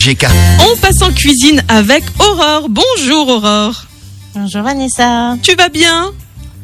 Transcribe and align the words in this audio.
GK. 0.00 0.26
On 0.72 0.76
passe 0.78 1.02
en 1.02 1.12
cuisine 1.12 1.62
avec 1.68 2.02
Aurore. 2.18 2.68
Bonjour 2.70 3.28
Aurore. 3.28 3.84
Bonjour 4.34 4.62
Vanessa. 4.62 5.36
Tu 5.42 5.54
vas 5.54 5.68
bien? 5.68 6.10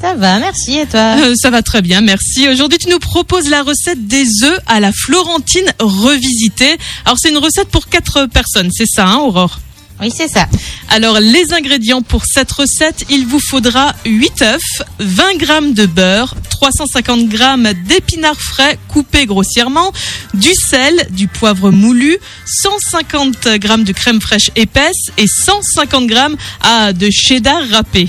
Ça 0.01 0.15
va, 0.15 0.39
merci 0.39 0.79
et 0.79 0.87
toi? 0.87 1.17
Euh, 1.19 1.35
Ça 1.37 1.51
va 1.51 1.63
très 1.63 1.83
bien, 1.83 2.01
merci. 2.01 2.49
Aujourd'hui, 2.49 2.79
tu 2.79 2.89
nous 2.89 2.99
proposes 2.99 3.49
la 3.49 3.63
recette 3.63 4.07
des 4.07 4.27
œufs 4.45 4.59
à 4.67 4.81
la 4.81 4.91
Florentine 4.93 5.71
revisitée. 5.79 6.77
Alors, 7.05 7.17
c'est 7.19 7.31
une 7.31 7.39
recette 7.39 7.69
pour 7.69 7.89
quatre 7.89 8.27
personnes, 8.27 8.71
c'est 8.73 8.87
ça, 8.87 9.07
hein, 9.07 9.17
Aurore? 9.19 9.59
Oui, 10.01 10.13
c'est 10.15 10.29
ça. 10.29 10.47
Alors, 10.91 11.21
les 11.21 11.53
ingrédients 11.53 12.03
pour 12.03 12.25
cette 12.27 12.53
recette, 12.53 13.05
il 13.09 13.27
vous 13.27 13.41
faudra 13.41 13.95
8 14.05 14.43
œufs, 14.43 14.83
20 14.99 15.37
grammes 15.37 15.73
de 15.73 15.87
beurre, 15.87 16.35
350 16.51 17.29
grammes 17.29 17.73
d'épinards 17.87 18.41
frais 18.41 18.79
coupés 18.89 19.27
grossièrement, 19.27 19.93
du 20.35 20.53
sel, 20.55 21.07
du 21.11 21.29
poivre 21.29 21.71
moulu, 21.71 22.19
150 22.63 23.49
grammes 23.57 23.85
de 23.85 23.93
crème 23.93 24.21
fraîche 24.21 24.51
épaisse 24.55 25.11
et 25.17 25.27
150 25.27 26.07
grammes 26.07 26.37
ah, 26.63 26.93
de 26.93 27.09
cheddar 27.11 27.63
râpé. 27.71 28.09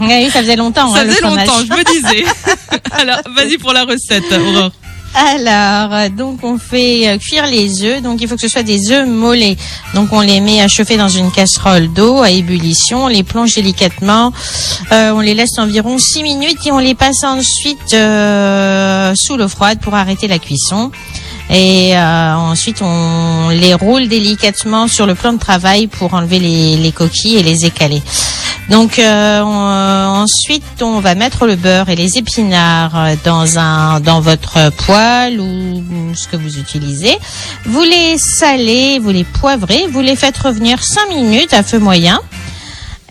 Oui, 0.00 0.30
ça 0.30 0.40
faisait 0.40 0.56
longtemps. 0.56 0.92
Ça 0.92 1.00
hein, 1.00 1.06
faisait 1.06 1.22
longtemps, 1.22 1.58
je 1.60 1.72
me 1.72 1.84
disais. 1.92 2.24
Alors, 2.92 3.20
vas-y 3.34 3.56
pour 3.58 3.72
la 3.72 3.84
recette, 3.84 4.30
Aurore. 4.32 4.72
Alors, 5.14 5.94
euh, 5.94 6.08
donc 6.08 6.40
on 6.42 6.58
fait 6.58 7.08
euh, 7.08 7.18
cuire 7.18 7.46
les 7.46 7.82
œufs. 7.82 8.02
Donc 8.02 8.20
il 8.20 8.28
faut 8.28 8.34
que 8.34 8.40
ce 8.40 8.48
soit 8.48 8.62
des 8.62 8.90
œufs 8.90 9.08
mollets. 9.08 9.56
Donc 9.94 10.12
on 10.12 10.20
les 10.20 10.40
met 10.40 10.60
à 10.60 10.68
chauffer 10.68 10.96
dans 10.96 11.08
une 11.08 11.30
casserole 11.30 11.92
d'eau 11.92 12.20
à 12.20 12.30
ébullition. 12.30 13.04
On 13.04 13.08
les 13.08 13.22
plonge 13.22 13.54
délicatement. 13.54 14.32
Euh, 14.92 15.12
on 15.12 15.20
les 15.20 15.34
laisse 15.34 15.58
environ 15.58 15.98
6 15.98 16.22
minutes 16.22 16.66
et 16.66 16.72
on 16.72 16.78
les 16.78 16.94
passe 16.94 17.24
ensuite 17.24 17.90
sous 17.90 19.36
l'eau 19.36 19.48
froide 19.48 19.78
pour 19.80 19.94
arrêter 19.94 20.28
la 20.28 20.38
cuisson. 20.38 20.90
Et 21.48 21.96
ensuite, 21.96 22.82
on 22.82 23.50
les 23.50 23.72
roule 23.72 24.08
délicatement 24.08 24.88
sur 24.88 25.06
le 25.06 25.14
plan 25.14 25.32
de 25.32 25.38
travail 25.38 25.86
pour 25.86 26.12
enlever 26.14 26.40
les, 26.40 26.76
les 26.76 26.90
coquilles 26.90 27.36
et 27.36 27.42
les 27.44 27.64
écaler. 27.64 28.02
Donc 28.70 28.98
euh, 28.98 29.40
on- 29.42 30.22
ensuite, 30.24 30.64
on 30.82 30.98
va 31.00 31.14
mettre 31.14 31.46
le 31.46 31.54
beurre 31.56 31.88
et 31.88 31.94
les 31.96 32.18
épinards 32.18 32.96
euh, 32.96 33.14
dans 33.24 33.58
un 33.58 34.00
dans 34.00 34.20
votre 34.20 34.70
poêle 34.70 35.40
ou 35.40 35.82
ce 36.14 36.26
que 36.26 36.36
vous 36.36 36.58
utilisez. 36.58 37.16
Vous 37.64 37.82
les 37.82 38.16
salez, 38.18 38.98
vous 38.98 39.10
les 39.10 39.24
poivrez, 39.24 39.86
vous 39.88 40.00
les 40.00 40.16
faites 40.16 40.36
revenir 40.38 40.82
5 40.82 41.08
minutes 41.10 41.54
à 41.54 41.62
feu 41.62 41.78
moyen. 41.78 42.18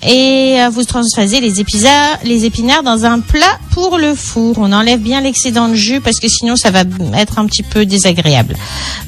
Et 0.04 0.58
euh, 0.62 0.70
vous 0.70 0.84
transfasez 0.84 1.40
les 1.40 1.62
épinards, 1.62 2.18
les 2.26 2.44
épinards 2.46 2.84
dans 2.84 3.06
un 3.06 3.22
plat 3.22 3.58
pour 3.72 3.98
le 3.98 4.14
four. 4.14 4.56
On 4.60 4.72
enlève 4.74 5.00
bien 5.00 5.22
l'excédent 5.22 5.70
de 5.70 5.74
jus 5.76 6.02
parce 6.02 6.20
que 6.20 6.28
sinon 6.28 6.58
ça 6.58 6.70
va 6.70 6.82
être 7.16 7.40
un 7.40 7.46
petit 7.46 7.64
peu 7.64 7.86
désagréable. 7.86 8.56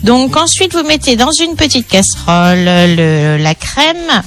Donc 0.04 0.38
ensuite 0.38 0.74
vous 0.74 0.84
mettez 0.88 1.18
dans 1.18 1.32
une 1.34 1.56
petite 1.56 1.88
casserole 1.90 2.64
le- 2.96 3.38
la 3.38 3.54
crème 3.54 4.24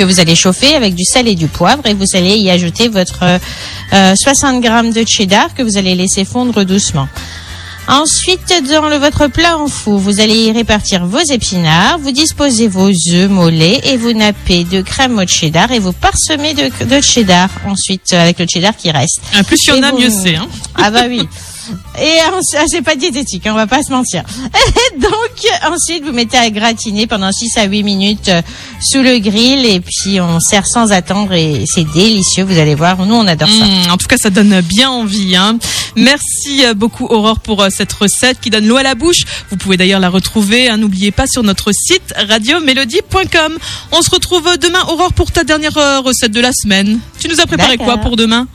que 0.00 0.04
vous 0.06 0.18
allez 0.18 0.34
chauffer 0.34 0.74
avec 0.74 0.94
du 0.94 1.04
sel 1.04 1.28
et 1.28 1.34
du 1.34 1.46
poivre 1.46 1.84
et 1.84 1.92
vous 1.92 2.06
allez 2.14 2.36
y 2.38 2.50
ajouter 2.50 2.88
votre 2.88 3.38
euh, 3.92 4.14
60 4.16 4.62
grammes 4.62 4.92
de 4.92 5.04
cheddar 5.06 5.52
que 5.54 5.62
vous 5.62 5.76
allez 5.76 5.94
laisser 5.94 6.24
fondre 6.24 6.64
doucement. 6.64 7.06
Ensuite, 7.86 8.54
dans 8.70 8.88
le, 8.88 8.96
votre 8.96 9.26
plat 9.26 9.58
en 9.58 9.66
four, 9.68 9.98
vous 9.98 10.20
allez 10.20 10.36
y 10.46 10.52
répartir 10.52 11.04
vos 11.04 11.18
épinards, 11.18 11.98
vous 11.98 12.12
disposez 12.12 12.66
vos 12.66 12.88
œufs 12.88 13.28
mollets 13.28 13.80
et 13.84 13.98
vous 13.98 14.14
nappez 14.14 14.64
de 14.64 14.80
crème 14.80 15.18
au 15.18 15.26
cheddar 15.26 15.70
et 15.70 15.80
vous 15.80 15.92
parsemez 15.92 16.54
de, 16.54 16.70
de 16.86 17.00
cheddar 17.02 17.50
ensuite 17.66 18.14
euh, 18.14 18.22
avec 18.22 18.38
le 18.38 18.46
cheddar 18.48 18.74
qui 18.76 18.90
reste. 18.90 19.20
Ah, 19.36 19.44
plus 19.44 19.58
il 19.66 19.74
y 19.74 19.78
en 19.78 19.82
a, 19.82 19.90
vous- 19.90 19.98
mieux 19.98 20.08
c'est. 20.10 20.36
Hein. 20.36 20.48
Ah 20.76 20.90
bah 20.90 21.02
oui. 21.08 21.28
Et 22.00 22.18
c'est 22.68 22.82
pas 22.82 22.96
diététique, 22.96 23.46
hein, 23.46 23.52
on 23.52 23.56
va 23.56 23.66
pas 23.66 23.82
se 23.82 23.92
mentir. 23.92 24.24
Et 24.94 24.98
ensuite 25.70 26.04
vous 26.04 26.12
mettez 26.12 26.36
à 26.36 26.50
gratiner 26.50 27.06
pendant 27.06 27.32
6 27.32 27.56
à 27.58 27.64
8 27.64 27.82
minutes 27.82 28.28
euh, 28.28 28.42
sous 28.80 29.02
le 29.02 29.18
grill 29.18 29.64
et 29.66 29.80
puis 29.80 30.20
on 30.20 30.40
sert 30.40 30.66
sans 30.66 30.92
attendre 30.92 31.32
et 31.32 31.64
c'est 31.66 31.84
délicieux, 31.84 32.44
vous 32.44 32.58
allez 32.58 32.74
voir. 32.74 33.04
Nous 33.06 33.14
on 33.14 33.26
adore 33.26 33.48
ça. 33.48 33.64
Mmh, 33.64 33.92
en 33.92 33.96
tout 33.96 34.06
cas, 34.06 34.16
ça 34.16 34.30
donne 34.30 34.60
bien 34.60 34.90
envie. 34.90 35.36
Hein. 35.36 35.58
Merci 35.96 36.64
euh, 36.64 36.74
beaucoup 36.74 37.06
Aurore 37.06 37.40
pour 37.40 37.62
euh, 37.62 37.68
cette 37.70 37.92
recette 37.92 38.40
qui 38.40 38.50
donne 38.50 38.66
l'eau 38.66 38.76
à 38.76 38.82
la 38.82 38.94
bouche. 38.94 39.24
Vous 39.50 39.56
pouvez 39.56 39.76
d'ailleurs 39.76 40.00
la 40.00 40.10
retrouver, 40.10 40.68
hein, 40.68 40.76
n'oubliez 40.76 41.10
pas, 41.10 41.26
sur 41.26 41.42
notre 41.42 41.72
site 41.72 42.14
radiomélodie.com. 42.28 43.58
On 43.92 44.02
se 44.02 44.10
retrouve 44.10 44.48
demain 44.58 44.82
Aurore 44.88 45.12
pour 45.12 45.32
ta 45.32 45.44
dernière 45.44 45.74
recette 46.04 46.32
de 46.32 46.40
la 46.40 46.52
semaine. 46.52 47.00
Tu 47.18 47.28
nous 47.28 47.40
as 47.40 47.46
préparé 47.46 47.76
quoi 47.76 47.98
pour 47.98 48.16
demain? 48.16 48.46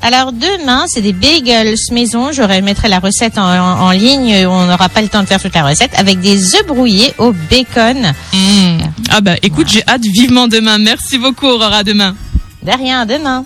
Alors 0.00 0.32
demain, 0.32 0.84
c'est 0.86 1.00
des 1.02 1.12
bagels 1.12 1.74
maison. 1.90 2.30
Je 2.32 2.42
mettrai 2.62 2.88
la 2.88 3.00
recette 3.00 3.36
en, 3.36 3.42
en- 3.42 3.80
en 3.86 3.90
ligne. 3.90 4.46
On 4.46 4.66
n'aura 4.66 4.88
pas 4.88 5.02
le 5.02 5.08
temps 5.08 5.22
de 5.22 5.26
faire 5.26 5.42
toute 5.42 5.54
la 5.54 5.64
recette 5.66 5.90
avec 5.96 6.20
des 6.20 6.54
œufs 6.54 6.66
brouillés 6.66 7.12
au 7.18 7.32
bacon. 7.50 8.12
Mmh. 8.32 8.78
Ah 9.10 9.20
bah 9.20 9.34
écoute, 9.42 9.68
j'ai 9.68 9.82
hâte 9.88 10.02
vivement 10.02 10.46
demain. 10.48 10.78
Merci 10.78 11.18
beaucoup 11.18 11.46
Aurore, 11.46 11.72
à 11.72 11.82
demain. 11.84 12.14
De 12.62 12.70
rien, 12.72 13.00
à 13.00 13.06
demain. 13.06 13.44